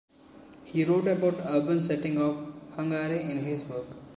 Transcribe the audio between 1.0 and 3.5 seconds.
about the urban setting of Hungary in